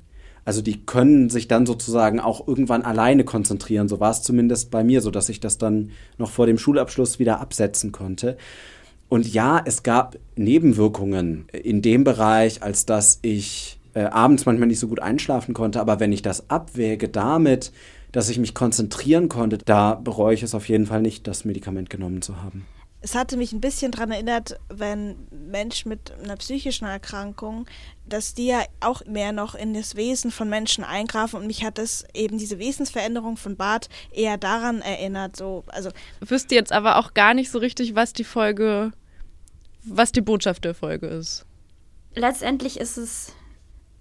Also 0.46 0.62
die 0.62 0.86
können 0.86 1.30
sich 1.30 1.50
dann 1.50 1.66
sozusagen 1.66 2.22
auch 2.22 2.48
irgendwann 2.48 2.84
alleine 2.84 3.26
konzentrieren. 3.26 3.90
So 3.90 4.00
war 4.00 4.12
es 4.12 4.22
zumindest 4.22 4.72
bei 4.72 4.82
mir, 4.82 5.02
so 5.02 5.12
dass 5.12 5.28
ich 5.28 5.42
das 5.42 5.58
dann 5.58 5.92
noch 6.18 6.32
vor 6.32 6.46
dem 6.46 6.58
Schulabschluss 6.58 7.20
wieder 7.20 7.42
absetzen 7.42 7.92
konnte. 7.92 8.38
Und 9.10 9.34
ja, 9.34 9.62
es 9.66 9.84
gab 9.84 10.18
Nebenwirkungen 10.38 11.48
in 11.52 11.82
dem 11.82 12.06
Bereich, 12.06 12.64
als 12.64 12.86
dass 12.86 13.20
ich 13.24 13.77
äh, 13.98 14.06
abends 14.06 14.46
manchmal 14.46 14.68
nicht 14.68 14.80
so 14.80 14.88
gut 14.88 15.00
einschlafen 15.00 15.54
konnte. 15.54 15.80
Aber 15.80 16.00
wenn 16.00 16.12
ich 16.12 16.22
das 16.22 16.50
abwäge 16.50 17.10
damit, 17.10 17.72
dass 18.12 18.30
ich 18.30 18.40
mich 18.40 18.54
konzentrieren 18.54 19.30
konnte, 19.30 19.58
da 19.58 19.96
bereue 19.96 20.34
ich 20.34 20.44
es 20.44 20.56
auf 20.56 20.70
jeden 20.70 20.86
Fall 20.86 21.02
nicht, 21.02 21.28
das 21.28 21.46
Medikament 21.46 21.90
genommen 21.90 22.22
zu 22.22 22.42
haben 22.42 22.66
es 23.00 23.16
hatte 23.16 23.38
mich 23.38 23.54
ein 23.54 23.62
bisschen 23.62 23.92
daran 23.92 24.12
erinnert, 24.12 24.60
wenn 24.70 25.16
Menschen 25.32 25.90
mit 25.90 26.12
einer 26.24 26.36
psychischen 26.36 26.86
Erkrankung, 26.88 27.68
dass 28.06 28.34
die 28.34 28.48
ja 28.48 28.64
auch 28.80 29.06
mehr 29.06 29.32
noch 29.32 29.56
in 29.56 29.74
das 29.74 29.96
Wesen 29.96 30.32
von 30.32 30.50
Menschen 30.50 30.84
eingreifen 30.84 31.40
und 31.40 31.48
mich 31.48 31.64
hat 31.64 31.78
es 31.80 32.06
eben 32.14 32.38
diese 32.38 32.60
Wesensveränderung 32.60 33.38
von 33.38 33.56
Bart 33.56 33.88
eher 34.12 34.38
daran 34.38 34.82
erinnert. 34.82 35.36
So, 35.36 35.64
also 35.68 35.92
wüsste 36.20 36.56
jetzt 36.56 36.72
aber 36.72 36.98
auch 36.98 37.14
gar 37.14 37.34
nicht 37.34 37.52
so 37.52 37.60
richtig, 37.60 37.96
was 37.96 38.14
die 38.14 38.24
Folge, 38.24 38.92
was 39.84 40.12
die 40.12 40.22
Botschaft 40.22 40.66
der 40.66 40.74
Folge 40.74 41.08
ist. 41.08 41.46
Letztendlich 42.16 42.80
ist 42.80 42.98
es 42.98 43.34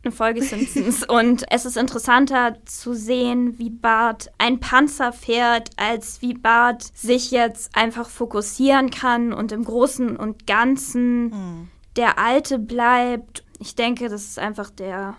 eine 0.07 0.13
Folge 0.13 0.43
Simpsons. 0.43 1.05
und 1.09 1.45
es 1.51 1.67
ist 1.67 1.77
interessanter 1.77 2.57
zu 2.65 2.95
sehen, 2.95 3.59
wie 3.59 3.71
Bart 3.71 4.31
ein 4.39 4.61
Panzer 4.61 5.13
fährt, 5.13 5.71
als 5.77 6.23
wie 6.23 6.35
Bart 6.35 6.85
sich 6.95 7.31
jetzt 7.31 7.77
einfach 7.77 8.09
fokussieren 8.09 8.91
kann 8.91 9.33
und 9.33 9.53
im 9.53 9.65
Großen 9.65 10.17
und 10.17 10.47
Ganzen 10.47 11.25
mhm. 11.25 11.69
der 11.97 12.19
Alte 12.19 12.59
bleibt. 12.59 13.45
Ich 13.59 13.75
denke, 13.75 14.09
das 14.09 14.25
ist 14.25 14.39
einfach 14.39 14.71
der. 14.71 15.15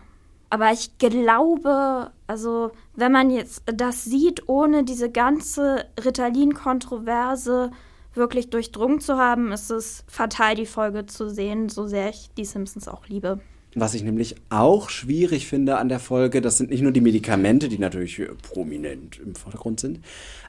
Aber 0.50 0.72
ich 0.72 0.98
glaube, 0.98 2.12
also 2.26 2.72
wenn 2.96 3.12
man 3.12 3.30
jetzt 3.30 3.64
das 3.66 4.06
sieht, 4.06 4.48
ohne 4.48 4.86
diese 4.86 5.12
ganze 5.12 5.86
Ritalin-Kontroverse 6.04 7.72
wirklich 8.14 8.50
durchdrungen 8.50 9.02
zu 9.02 9.18
haben, 9.18 9.52
ist 9.52 9.70
es 9.70 10.06
fatal, 10.08 10.56
die 10.56 10.66
Folge 10.66 11.06
zu 11.06 11.30
sehen, 11.30 11.68
so 11.68 11.86
sehr 11.86 12.10
ich 12.10 12.30
die 12.38 12.46
Simpsons 12.46 12.88
auch 12.88 13.08
liebe. 13.08 13.42
Was 13.80 13.94
ich 13.94 14.02
nämlich 14.02 14.34
auch 14.50 14.90
schwierig 14.90 15.46
finde 15.46 15.78
an 15.78 15.88
der 15.88 16.00
Folge, 16.00 16.42
das 16.42 16.58
sind 16.58 16.72
nicht 16.72 16.82
nur 16.82 16.92
die 16.92 17.00
Medikamente, 17.00 17.70
die 17.70 17.78
natürlich 17.78 18.20
prominent 18.42 19.20
im 19.20 19.36
Vordergrund 19.36 19.80
sind, 19.80 20.00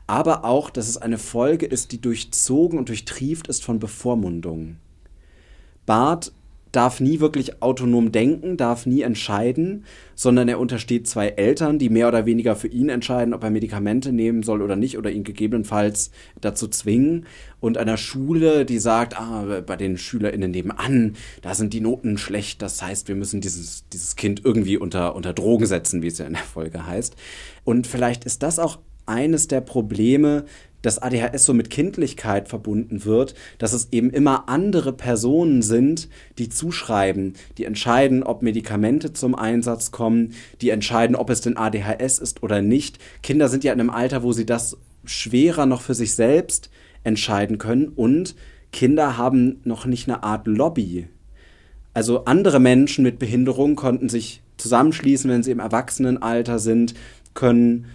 aber 0.06 0.46
auch, 0.46 0.70
dass 0.70 0.88
es 0.88 0.96
eine 0.96 1.18
Folge 1.18 1.66
ist, 1.66 1.92
die 1.92 2.00
durchzogen 2.00 2.78
und 2.78 2.88
durchtrieft 2.88 3.46
ist 3.46 3.62
von 3.62 3.80
Bevormundungen. 3.80 4.78
Bart 5.84 6.32
darf 6.72 7.00
nie 7.00 7.20
wirklich 7.20 7.62
autonom 7.62 8.12
denken, 8.12 8.56
darf 8.56 8.86
nie 8.86 9.02
entscheiden, 9.02 9.84
sondern 10.14 10.48
er 10.48 10.58
untersteht 10.58 11.06
zwei 11.06 11.28
Eltern, 11.28 11.78
die 11.78 11.88
mehr 11.88 12.08
oder 12.08 12.26
weniger 12.26 12.56
für 12.56 12.68
ihn 12.68 12.88
entscheiden, 12.88 13.34
ob 13.34 13.42
er 13.42 13.50
Medikamente 13.50 14.12
nehmen 14.12 14.42
soll 14.42 14.62
oder 14.62 14.76
nicht 14.76 14.98
oder 14.98 15.10
ihn 15.10 15.24
gegebenenfalls 15.24 16.10
dazu 16.40 16.68
zwingen 16.68 17.26
und 17.60 17.78
einer 17.78 17.96
Schule, 17.96 18.64
die 18.64 18.78
sagt, 18.78 19.18
ah, 19.18 19.62
bei 19.66 19.76
den 19.76 19.96
SchülerInnen 19.98 20.50
nebenan, 20.50 21.16
da 21.42 21.54
sind 21.54 21.72
die 21.72 21.80
Noten 21.80 22.18
schlecht, 22.18 22.62
das 22.62 22.82
heißt, 22.82 23.08
wir 23.08 23.14
müssen 23.14 23.40
dieses, 23.40 23.88
dieses 23.88 24.16
Kind 24.16 24.44
irgendwie 24.44 24.76
unter, 24.76 25.16
unter 25.16 25.32
Drogen 25.32 25.66
setzen, 25.66 26.02
wie 26.02 26.08
es 26.08 26.18
ja 26.18 26.26
in 26.26 26.34
der 26.34 26.42
Folge 26.42 26.86
heißt. 26.86 27.16
Und 27.64 27.86
vielleicht 27.86 28.24
ist 28.24 28.42
das 28.42 28.58
auch 28.58 28.78
eines 29.08 29.48
der 29.48 29.62
Probleme, 29.62 30.44
dass 30.82 30.98
ADHS 30.98 31.44
so 31.44 31.54
mit 31.54 31.70
Kindlichkeit 31.70 32.48
verbunden 32.48 33.04
wird, 33.04 33.34
dass 33.58 33.72
es 33.72 33.88
eben 33.92 34.10
immer 34.10 34.48
andere 34.48 34.92
Personen 34.92 35.62
sind, 35.62 36.08
die 36.38 36.48
zuschreiben, 36.48 37.34
die 37.56 37.64
entscheiden, 37.64 38.22
ob 38.22 38.42
Medikamente 38.42 39.12
zum 39.12 39.34
Einsatz 39.34 39.90
kommen, 39.90 40.34
die 40.60 40.70
entscheiden, 40.70 41.16
ob 41.16 41.30
es 41.30 41.40
denn 41.40 41.56
ADHS 41.56 42.18
ist 42.18 42.42
oder 42.42 42.62
nicht. 42.62 42.98
Kinder 43.22 43.48
sind 43.48 43.64
ja 43.64 43.72
in 43.72 43.80
einem 43.80 43.90
Alter, 43.90 44.22
wo 44.22 44.32
sie 44.32 44.46
das 44.46 44.76
schwerer 45.04 45.66
noch 45.66 45.80
für 45.80 45.94
sich 45.94 46.14
selbst 46.14 46.70
entscheiden 47.04 47.58
können 47.58 47.88
und 47.88 48.34
Kinder 48.72 49.16
haben 49.16 49.60
noch 49.64 49.86
nicht 49.86 50.08
eine 50.08 50.22
Art 50.22 50.46
Lobby. 50.46 51.08
Also 51.94 52.26
andere 52.26 52.60
Menschen 52.60 53.02
mit 53.02 53.18
Behinderung 53.18 53.74
konnten 53.74 54.08
sich 54.08 54.42
zusammenschließen, 54.58 55.30
wenn 55.30 55.42
sie 55.42 55.52
im 55.52 55.60
Erwachsenenalter 55.60 56.58
sind, 56.58 56.94
können 57.34 57.86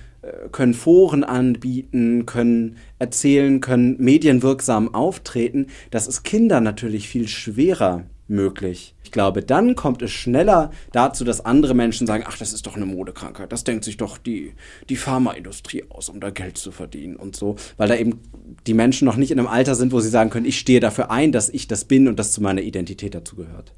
können 0.52 0.74
Foren 0.74 1.24
anbieten, 1.24 2.26
können 2.26 2.78
erzählen, 3.00 3.60
können 3.60 3.98
medienwirksam 4.00 4.94
auftreten. 4.94 5.68
Das 5.92 6.08
ist 6.08 6.24
Kindern 6.24 6.64
natürlich 6.64 7.08
viel 7.08 7.28
schwerer 7.28 8.06
möglich. 8.28 8.96
Ich 9.04 9.12
glaube, 9.12 9.44
dann 9.44 9.76
kommt 9.76 10.02
es 10.02 10.12
schneller 10.12 10.72
dazu, 10.92 11.24
dass 11.24 11.46
andere 11.46 11.74
Menschen 11.74 12.08
sagen, 12.08 12.24
ach, 12.26 12.38
das 12.38 12.54
ist 12.54 12.66
doch 12.66 12.76
eine 12.76 12.86
Modekrankheit, 12.86 13.52
das 13.52 13.64
denkt 13.64 13.84
sich 13.84 13.98
doch 13.98 14.18
die, 14.18 14.54
die 14.90 14.96
Pharmaindustrie 14.96 15.84
aus, 15.90 16.10
um 16.10 16.20
da 16.20 16.30
Geld 16.30 16.58
zu 16.58 16.72
verdienen 16.72 17.16
und 17.16 17.36
so, 17.36 17.58
weil 17.78 17.90
da 17.90 17.96
eben 17.96 18.22
die 18.66 18.74
Menschen 18.74 19.06
noch 19.06 19.18
nicht 19.18 19.32
in 19.32 19.40
einem 19.40 19.48
Alter 19.48 19.76
sind, 19.76 19.92
wo 19.92 20.00
sie 20.00 20.10
sagen 20.10 20.30
können, 20.30 20.46
ich 20.46 20.58
stehe 20.58 20.80
dafür 20.80 21.12
ein, 21.12 21.32
dass 21.32 21.50
ich 21.50 21.68
das 21.68 21.86
bin 21.86 22.08
und 22.08 22.18
das 22.18 22.32
zu 22.32 22.42
meiner 22.42 22.62
Identität 22.62 23.14
dazu 23.14 23.36
gehört. 23.36 23.74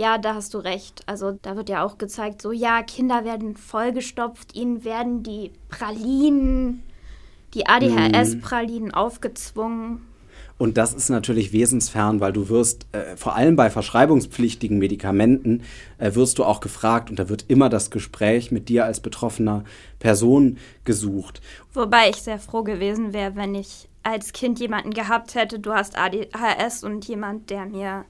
Ja, 0.00 0.16
da 0.16 0.34
hast 0.34 0.54
du 0.54 0.58
recht. 0.58 1.02
Also 1.04 1.32
da 1.42 1.56
wird 1.56 1.68
ja 1.68 1.84
auch 1.84 1.98
gezeigt, 1.98 2.40
so 2.40 2.52
ja, 2.52 2.82
Kinder 2.82 3.26
werden 3.26 3.54
vollgestopft, 3.54 4.54
ihnen 4.54 4.82
werden 4.82 5.22
die 5.22 5.50
Pralinen, 5.68 6.82
die 7.52 7.66
ADHS-Pralinen 7.66 8.88
mhm. 8.88 8.94
aufgezwungen. 8.94 10.00
Und 10.56 10.78
das 10.78 10.94
ist 10.94 11.10
natürlich 11.10 11.52
wesensfern, 11.52 12.18
weil 12.18 12.32
du 12.32 12.48
wirst, 12.48 12.86
äh, 12.92 13.14
vor 13.14 13.36
allem 13.36 13.56
bei 13.56 13.68
verschreibungspflichtigen 13.68 14.78
Medikamenten, 14.78 15.64
äh, 15.98 16.14
wirst 16.14 16.38
du 16.38 16.44
auch 16.44 16.60
gefragt 16.60 17.10
und 17.10 17.18
da 17.18 17.28
wird 17.28 17.44
immer 17.48 17.68
das 17.68 17.90
Gespräch 17.90 18.50
mit 18.50 18.70
dir 18.70 18.86
als 18.86 19.00
betroffener 19.00 19.64
Person 19.98 20.56
gesucht. 20.86 21.42
Wobei 21.74 22.08
ich 22.08 22.16
sehr 22.16 22.38
froh 22.38 22.62
gewesen 22.62 23.12
wäre, 23.12 23.36
wenn 23.36 23.54
ich 23.54 23.86
als 24.02 24.32
Kind 24.32 24.60
jemanden 24.60 24.94
gehabt 24.94 25.34
hätte, 25.34 25.58
du 25.58 25.74
hast 25.74 25.98
ADHS 25.98 26.84
und 26.84 27.06
jemand, 27.06 27.50
der 27.50 27.66
mir 27.66 28.06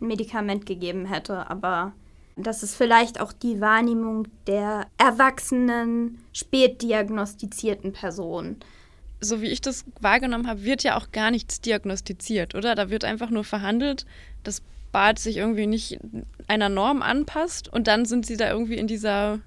ein 0.00 0.08
Medikament 0.08 0.66
gegeben 0.66 1.06
hätte, 1.06 1.50
aber 1.50 1.92
das 2.36 2.62
ist 2.62 2.76
vielleicht 2.76 3.20
auch 3.20 3.32
die 3.32 3.60
Wahrnehmung 3.60 4.28
der 4.46 4.86
erwachsenen, 4.96 6.18
spät 6.32 6.82
diagnostizierten 6.82 7.92
Person. 7.92 8.56
So 9.20 9.40
wie 9.42 9.48
ich 9.48 9.60
das 9.60 9.84
wahrgenommen 10.00 10.46
habe, 10.46 10.62
wird 10.62 10.84
ja 10.84 10.96
auch 10.96 11.10
gar 11.10 11.32
nichts 11.32 11.60
diagnostiziert, 11.60 12.54
oder? 12.54 12.76
Da 12.76 12.90
wird 12.90 13.04
einfach 13.04 13.30
nur 13.30 13.42
verhandelt, 13.42 14.06
dass 14.44 14.62
Bart 14.92 15.18
sich 15.18 15.36
irgendwie 15.36 15.66
nicht 15.66 15.98
einer 16.46 16.68
Norm 16.68 17.02
anpasst 17.02 17.68
und 17.68 17.88
dann 17.88 18.04
sind 18.04 18.24
sie 18.24 18.36
da 18.36 18.50
irgendwie 18.50 18.78
in 18.78 18.86
dieser 18.86 19.40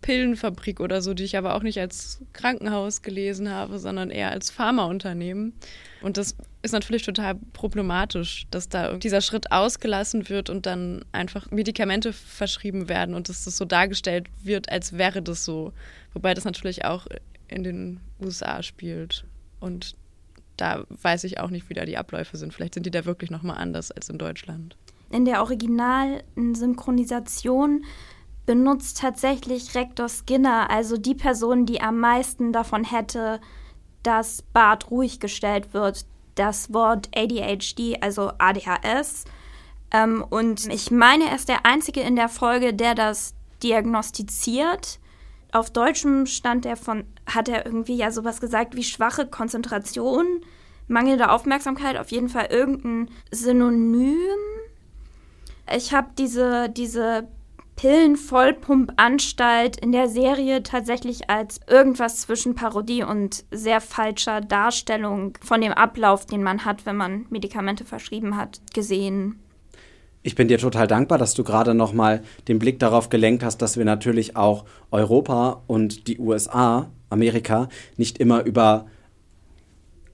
Pillenfabrik 0.00 0.80
oder 0.80 1.02
so, 1.02 1.12
die 1.12 1.24
ich 1.24 1.36
aber 1.36 1.54
auch 1.54 1.62
nicht 1.62 1.78
als 1.78 2.20
Krankenhaus 2.32 3.02
gelesen 3.02 3.50
habe, 3.50 3.78
sondern 3.78 4.10
eher 4.10 4.30
als 4.30 4.50
Pharmaunternehmen. 4.50 5.52
Und 6.00 6.16
das 6.16 6.36
ist 6.62 6.72
natürlich 6.72 7.04
total 7.04 7.36
problematisch, 7.52 8.46
dass 8.50 8.68
da 8.68 8.96
dieser 8.96 9.22
Schritt 9.22 9.50
ausgelassen 9.50 10.28
wird 10.28 10.50
und 10.50 10.66
dann 10.66 11.04
einfach 11.12 11.50
Medikamente 11.50 12.12
verschrieben 12.12 12.88
werden 12.88 13.14
und 13.14 13.28
dass 13.28 13.44
das 13.44 13.56
so 13.56 13.64
dargestellt 13.64 14.28
wird, 14.42 14.70
als 14.70 14.98
wäre 14.98 15.22
das 15.22 15.44
so. 15.44 15.72
Wobei 16.12 16.34
das 16.34 16.44
natürlich 16.44 16.84
auch 16.84 17.06
in 17.48 17.64
den 17.64 18.00
USA 18.20 18.62
spielt. 18.62 19.24
Und 19.58 19.96
da 20.56 20.84
weiß 20.88 21.24
ich 21.24 21.40
auch 21.40 21.50
nicht, 21.50 21.68
wie 21.70 21.74
da 21.74 21.86
die 21.86 21.96
Abläufe 21.96 22.36
sind. 22.36 22.52
Vielleicht 22.52 22.74
sind 22.74 22.84
die 22.84 22.90
da 22.90 23.06
wirklich 23.06 23.30
nochmal 23.30 23.56
anders 23.56 23.90
als 23.90 24.10
in 24.10 24.18
Deutschland. 24.18 24.76
In 25.10 25.24
der 25.24 25.40
Original-Synchronisation 25.40 27.84
benutzt 28.46 28.98
tatsächlich 28.98 29.74
Rektor 29.74 30.08
Skinner, 30.08 30.70
also 30.70 30.96
die 30.96 31.14
Person, 31.14 31.66
die 31.66 31.80
am 31.80 31.98
meisten 31.98 32.52
davon 32.52 32.84
hätte, 32.84 33.40
dass 34.02 34.42
Bart 34.42 34.90
ruhig 34.90 35.20
gestellt 35.20 35.72
wird, 35.72 36.04
das 36.40 36.72
Wort 36.72 37.10
ADHD, 37.14 37.98
also 38.00 38.32
ADHS. 38.38 39.24
Ähm, 39.92 40.24
und 40.30 40.66
ich 40.72 40.90
meine, 40.90 41.28
er 41.28 41.36
ist 41.36 41.50
der 41.50 41.66
Einzige 41.66 42.00
in 42.00 42.16
der 42.16 42.30
Folge, 42.30 42.72
der 42.72 42.94
das 42.94 43.34
diagnostiziert. 43.62 44.98
Auf 45.52 45.70
Deutschem 45.70 46.24
stand 46.24 46.64
er 46.64 46.76
von, 46.76 47.04
hat 47.26 47.50
er 47.50 47.66
irgendwie 47.66 47.96
ja 47.96 48.10
sowas 48.10 48.40
gesagt 48.40 48.74
wie 48.74 48.84
schwache 48.84 49.26
Konzentration, 49.26 50.40
mangelnde 50.88 51.30
Aufmerksamkeit, 51.30 51.98
auf 51.98 52.10
jeden 52.10 52.30
Fall 52.30 52.46
irgendein 52.46 53.10
Synonym. 53.30 54.16
Ich 55.76 55.92
habe 55.92 56.08
diese, 56.16 56.70
diese 56.70 57.28
Pillenvollpumpanstalt 57.80 59.78
in 59.78 59.90
der 59.90 60.06
Serie 60.06 60.62
tatsächlich 60.62 61.30
als 61.30 61.60
irgendwas 61.66 62.20
zwischen 62.20 62.54
Parodie 62.54 63.02
und 63.04 63.44
sehr 63.50 63.80
falscher 63.80 64.42
Darstellung 64.42 65.38
von 65.40 65.62
dem 65.62 65.72
Ablauf, 65.72 66.26
den 66.26 66.42
man 66.42 66.66
hat, 66.66 66.84
wenn 66.84 66.96
man 66.96 67.24
Medikamente 67.30 67.86
verschrieben 67.86 68.36
hat, 68.36 68.60
gesehen. 68.74 69.38
Ich 70.22 70.34
bin 70.34 70.48
dir 70.48 70.58
total 70.58 70.88
dankbar, 70.88 71.16
dass 71.16 71.32
du 71.32 71.42
gerade 71.42 71.72
noch 71.72 71.94
mal 71.94 72.22
den 72.48 72.58
Blick 72.58 72.78
darauf 72.80 73.08
gelenkt 73.08 73.42
hast, 73.42 73.62
dass 73.62 73.78
wir 73.78 73.86
natürlich 73.86 74.36
auch 74.36 74.66
Europa 74.90 75.62
und 75.66 76.06
die 76.06 76.18
USA, 76.18 76.90
Amerika, 77.08 77.70
nicht 77.96 78.18
immer 78.18 78.44
über 78.44 78.88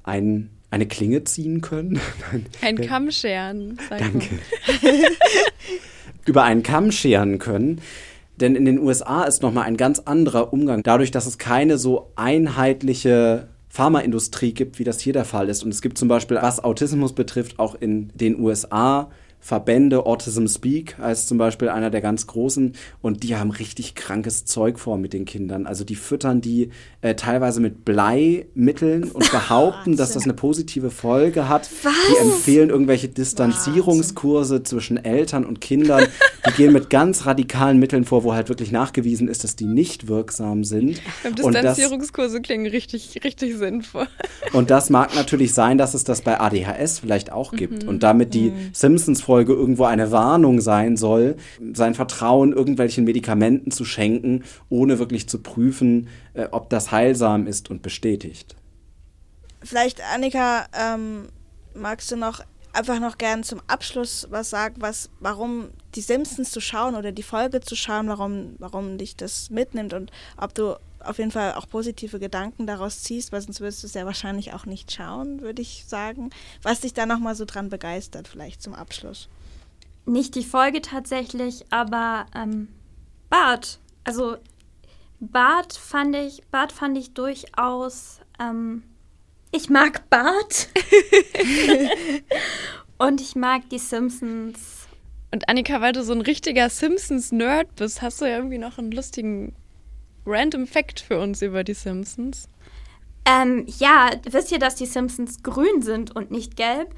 ein, 0.04 0.50
eine 0.70 0.86
Klinge 0.86 1.24
ziehen 1.24 1.62
können. 1.62 1.98
Ein 2.62 2.76
Kammscheren. 2.76 3.76
Danke. 3.90 4.38
über 6.26 6.42
einen 6.42 6.62
Kamm 6.62 6.92
scheren 6.92 7.38
können. 7.38 7.80
Denn 8.40 8.54
in 8.54 8.66
den 8.66 8.78
USA 8.78 9.24
ist 9.24 9.42
nochmal 9.42 9.64
ein 9.64 9.78
ganz 9.78 10.00
anderer 10.00 10.52
Umgang, 10.52 10.82
dadurch, 10.82 11.10
dass 11.10 11.26
es 11.26 11.38
keine 11.38 11.78
so 11.78 12.12
einheitliche 12.16 13.48
Pharmaindustrie 13.68 14.52
gibt, 14.52 14.78
wie 14.78 14.84
das 14.84 15.00
hier 15.00 15.12
der 15.12 15.24
Fall 15.24 15.48
ist. 15.48 15.62
Und 15.62 15.70
es 15.70 15.80
gibt 15.80 15.96
zum 15.98 16.08
Beispiel, 16.08 16.38
was 16.40 16.62
Autismus 16.62 17.14
betrifft, 17.14 17.58
auch 17.58 17.74
in 17.74 18.10
den 18.14 18.38
USA 18.38 19.10
Verbände, 19.46 20.06
Autism 20.06 20.48
Speak 20.48 20.98
heißt 20.98 21.28
zum 21.28 21.38
Beispiel 21.38 21.68
einer 21.68 21.88
der 21.88 22.00
ganz 22.00 22.26
großen 22.26 22.72
und 23.00 23.22
die 23.22 23.36
haben 23.36 23.52
richtig 23.52 23.94
krankes 23.94 24.44
Zeug 24.44 24.80
vor 24.80 24.98
mit 24.98 25.12
den 25.12 25.24
Kindern. 25.24 25.68
Also 25.68 25.84
die 25.84 25.94
füttern 25.94 26.40
die 26.40 26.70
äh, 27.00 27.14
teilweise 27.14 27.60
mit 27.60 27.84
Bleimitteln 27.84 29.04
und 29.04 29.30
behaupten, 29.30 29.96
dass 29.96 30.14
das 30.14 30.24
eine 30.24 30.34
positive 30.34 30.90
Folge 30.90 31.48
hat. 31.48 31.70
Was? 31.84 31.92
Die 32.10 32.26
empfehlen 32.26 32.70
irgendwelche 32.70 33.08
Distanzierungskurse 33.08 34.64
zwischen 34.64 34.96
Eltern 34.96 35.44
und 35.44 35.60
Kindern. 35.60 36.08
Die 36.48 36.52
gehen 36.54 36.72
mit 36.72 36.90
ganz 36.90 37.24
radikalen 37.24 37.78
Mitteln 37.78 38.04
vor, 38.04 38.24
wo 38.24 38.34
halt 38.34 38.48
wirklich 38.48 38.72
nachgewiesen 38.72 39.28
ist, 39.28 39.44
dass 39.44 39.54
die 39.54 39.66
nicht 39.66 40.08
wirksam 40.08 40.64
sind. 40.64 41.00
Und 41.22 41.38
das, 41.38 41.46
Distanzierungskurse 41.46 42.40
klingen 42.40 42.66
richtig, 42.66 43.20
richtig 43.22 43.56
sinnvoll. 43.58 44.08
und 44.52 44.70
das 44.70 44.90
mag 44.90 45.14
natürlich 45.14 45.54
sein, 45.54 45.78
dass 45.78 45.94
es 45.94 46.02
das 46.02 46.22
bei 46.22 46.40
ADHS 46.40 46.98
vielleicht 46.98 47.30
auch 47.30 47.52
gibt 47.52 47.84
und 47.84 48.02
damit 48.02 48.34
die 48.34 48.52
Simpsons 48.72 49.22
Folge 49.36 49.52
irgendwo 49.52 49.84
eine 49.84 50.12
Warnung 50.12 50.62
sein 50.62 50.96
soll, 50.96 51.36
sein 51.74 51.94
Vertrauen 51.94 52.54
irgendwelchen 52.54 53.04
Medikamenten 53.04 53.70
zu 53.70 53.84
schenken, 53.84 54.44
ohne 54.70 54.98
wirklich 54.98 55.28
zu 55.28 55.42
prüfen, 55.42 56.08
äh, 56.32 56.48
ob 56.52 56.70
das 56.70 56.90
heilsam 56.90 57.46
ist 57.46 57.68
und 57.68 57.82
bestätigt. 57.82 58.56
Vielleicht, 59.62 60.00
Annika, 60.14 60.64
ähm, 60.72 61.28
magst 61.74 62.10
du 62.10 62.16
noch 62.16 62.40
einfach 62.72 62.98
noch 62.98 63.18
gern 63.18 63.42
zum 63.42 63.60
Abschluss 63.66 64.26
was 64.30 64.48
sagen, 64.48 64.76
was, 64.78 65.10
warum 65.20 65.68
die 65.94 66.00
Simpsons 66.00 66.50
zu 66.50 66.62
schauen 66.62 66.94
oder 66.94 67.12
die 67.12 67.22
Folge 67.22 67.60
zu 67.60 67.76
schauen, 67.76 68.08
warum, 68.08 68.56
warum 68.58 68.96
dich 68.96 69.16
das 69.16 69.50
mitnimmt 69.50 69.92
und 69.92 70.10
ob 70.38 70.54
du 70.54 70.76
auf 71.00 71.18
jeden 71.18 71.30
Fall 71.30 71.54
auch 71.54 71.68
positive 71.68 72.18
Gedanken 72.18 72.66
daraus 72.66 73.02
ziehst, 73.02 73.32
weil 73.32 73.40
sonst 73.40 73.60
würdest 73.60 73.82
du 73.82 73.86
es 73.86 73.94
ja 73.94 74.06
wahrscheinlich 74.06 74.52
auch 74.52 74.66
nicht 74.66 74.92
schauen, 74.92 75.40
würde 75.40 75.62
ich 75.62 75.84
sagen. 75.86 76.30
Was 76.62 76.80
dich 76.80 76.94
da 76.94 77.06
nochmal 77.06 77.34
so 77.34 77.44
dran 77.44 77.68
begeistert, 77.68 78.28
vielleicht 78.28 78.62
zum 78.62 78.74
Abschluss. 78.74 79.28
Nicht 80.04 80.34
die 80.34 80.44
Folge 80.44 80.82
tatsächlich, 80.82 81.64
aber 81.70 82.26
ähm, 82.34 82.68
Bart. 83.28 83.80
Also 84.04 84.36
Bart 85.20 85.72
fand 85.72 86.14
ich, 86.14 86.42
Bart 86.50 86.72
fand 86.72 86.96
ich 86.96 87.12
durchaus. 87.12 88.20
Ähm, 88.38 88.82
ich 89.50 89.70
mag 89.70 90.08
Bart. 90.10 90.68
Und 92.98 93.20
ich 93.20 93.34
mag 93.34 93.68
die 93.70 93.78
Simpsons. 93.78 94.86
Und 95.30 95.48
Annika, 95.48 95.80
weil 95.80 95.92
du 95.92 96.02
so 96.02 96.12
ein 96.12 96.20
richtiger 96.20 96.70
Simpsons-Nerd 96.70 97.74
bist, 97.76 98.00
hast 98.00 98.20
du 98.20 98.24
ja 98.24 98.36
irgendwie 98.36 98.58
noch 98.58 98.78
einen 98.78 98.92
lustigen 98.92 99.54
random 100.26 100.66
Fact 100.66 101.00
für 101.00 101.18
uns 101.18 101.42
über 101.42 101.64
die 101.64 101.74
Simpsons. 101.74 102.48
Ähm, 103.24 103.66
ja, 103.78 104.10
wisst 104.24 104.52
ihr, 104.52 104.58
dass 104.58 104.76
die 104.76 104.86
Simpsons 104.86 105.42
grün 105.42 105.82
sind 105.82 106.14
und 106.14 106.30
nicht 106.30 106.56
gelb? 106.56 106.94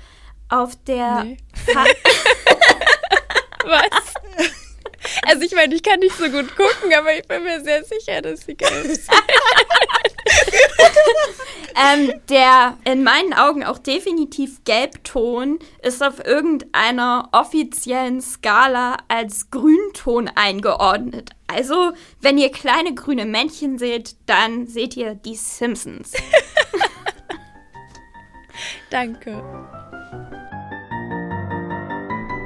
Auf 0.48 0.72
der 0.86 1.24
Nee. 1.24 1.36
Was? 3.64 4.14
Also 5.22 5.42
ich 5.42 5.52
meine, 5.54 5.74
ich 5.74 5.82
kann 5.82 6.00
nicht 6.00 6.16
so 6.16 6.24
gut 6.30 6.54
gucken, 6.56 6.92
aber 6.96 7.14
ich 7.16 7.26
bin 7.26 7.42
mir 7.44 7.62
sehr 7.62 7.84
sicher, 7.84 8.22
dass 8.22 8.40
sie 8.46 8.54
gelb 8.54 8.86
sind. 8.86 9.08
ähm, 11.76 12.12
der 12.28 12.76
in 12.84 13.02
meinen 13.02 13.32
Augen 13.34 13.64
auch 13.64 13.78
definitiv 13.78 14.64
Gelbton 14.64 15.58
ist 15.82 16.02
auf 16.02 16.24
irgendeiner 16.24 17.28
offiziellen 17.32 18.20
Skala 18.20 18.96
als 19.08 19.50
Grünton 19.50 20.30
eingeordnet. 20.34 21.30
Also, 21.46 21.92
wenn 22.20 22.38
ihr 22.38 22.50
kleine 22.50 22.94
grüne 22.94 23.24
Männchen 23.24 23.78
seht, 23.78 24.16
dann 24.26 24.66
seht 24.66 24.96
ihr 24.96 25.14
die 25.14 25.36
Simpsons. 25.36 26.12
Danke. 28.90 29.42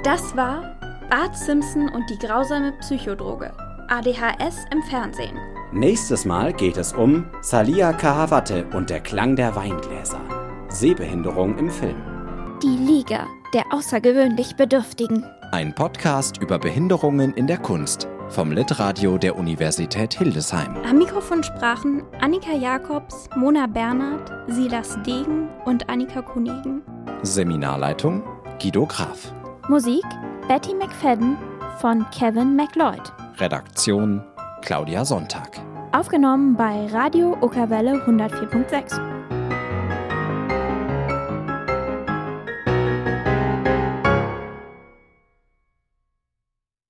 Das 0.04 0.36
war 0.36 0.78
Bart 1.08 1.36
Simpson 1.36 1.88
und 1.88 2.08
die 2.10 2.18
grausame 2.18 2.72
Psychodroge. 2.80 3.52
ADHS 3.88 4.64
im 4.70 4.82
Fernsehen. 4.84 5.51
Nächstes 5.74 6.26
Mal 6.26 6.52
geht 6.52 6.76
es 6.76 6.92
um 6.92 7.24
Salia 7.40 7.94
Kahawate 7.94 8.66
und 8.74 8.90
der 8.90 9.00
Klang 9.00 9.36
der 9.36 9.56
Weingläser. 9.56 10.20
Sehbehinderung 10.68 11.56
im 11.56 11.70
Film. 11.70 11.96
Die 12.62 12.76
Liga 12.76 13.26
der 13.54 13.64
außergewöhnlich 13.70 14.56
Bedürftigen. 14.56 15.24
Ein 15.50 15.74
Podcast 15.74 16.36
über 16.42 16.58
Behinderungen 16.58 17.32
in 17.32 17.46
der 17.46 17.56
Kunst 17.56 18.06
vom 18.28 18.52
Litradio 18.52 19.16
der 19.16 19.38
Universität 19.38 20.12
Hildesheim. 20.12 20.76
Am 20.84 20.98
Mikrofon 20.98 21.42
sprachen 21.42 22.02
Annika 22.20 22.52
Jakobs, 22.52 23.30
Mona 23.34 23.66
Bernhard, 23.66 24.30
Silas 24.48 24.98
Degen 25.06 25.48
und 25.64 25.88
Annika 25.88 26.20
Kunigen. 26.20 26.82
Seminarleitung 27.22 28.22
Guido 28.60 28.84
Graf. 28.84 29.32
Musik 29.68 30.04
Betty 30.48 30.74
McFadden 30.74 31.38
von 31.78 32.04
Kevin 32.10 32.56
McLeod. 32.56 33.10
Redaktion 33.38 34.22
Claudia 34.62 35.04
Sonntag. 35.04 35.60
Aufgenommen 35.92 36.56
bei 36.56 36.86
Radio 36.86 37.36
Okerwelle 37.40 38.02
104.6. 38.06 39.21